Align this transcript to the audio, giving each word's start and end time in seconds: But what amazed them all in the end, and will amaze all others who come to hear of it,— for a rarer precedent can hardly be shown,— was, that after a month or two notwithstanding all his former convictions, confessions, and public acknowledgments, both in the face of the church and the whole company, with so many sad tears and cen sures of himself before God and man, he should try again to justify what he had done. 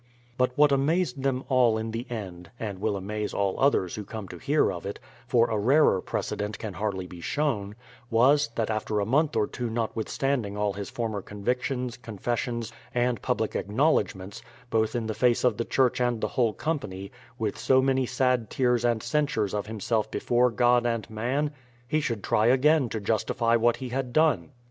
But 0.35 0.57
what 0.57 0.71
amazed 0.71 1.21
them 1.21 1.43
all 1.47 1.77
in 1.77 1.91
the 1.91 2.07
end, 2.09 2.49
and 2.59 2.79
will 2.79 2.97
amaze 2.97 3.35
all 3.35 3.59
others 3.59 3.93
who 3.93 4.03
come 4.03 4.27
to 4.29 4.39
hear 4.39 4.71
of 4.71 4.83
it,— 4.83 4.99
for 5.27 5.47
a 5.47 5.59
rarer 5.59 6.01
precedent 6.01 6.57
can 6.57 6.73
hardly 6.73 7.05
be 7.05 7.21
shown,— 7.21 7.75
was, 8.09 8.49
that 8.55 8.71
after 8.71 8.99
a 8.99 9.05
month 9.05 9.35
or 9.35 9.45
two 9.45 9.69
notwithstanding 9.69 10.57
all 10.57 10.73
his 10.73 10.89
former 10.89 11.21
convictions, 11.21 11.97
confessions, 11.97 12.73
and 12.95 13.21
public 13.21 13.55
acknowledgments, 13.55 14.41
both 14.71 14.95
in 14.95 15.05
the 15.05 15.13
face 15.13 15.43
of 15.43 15.57
the 15.57 15.65
church 15.65 16.01
and 16.01 16.19
the 16.19 16.29
whole 16.29 16.53
company, 16.53 17.11
with 17.37 17.55
so 17.55 17.79
many 17.79 18.07
sad 18.07 18.49
tears 18.49 18.83
and 18.83 19.03
cen 19.03 19.27
sures 19.27 19.53
of 19.53 19.67
himself 19.67 20.09
before 20.09 20.49
God 20.49 20.83
and 20.83 21.07
man, 21.11 21.51
he 21.87 22.01
should 22.01 22.23
try 22.23 22.47
again 22.47 22.89
to 22.89 22.99
justify 22.99 23.55
what 23.55 23.75
he 23.75 23.89
had 23.89 24.13
done. 24.13 24.49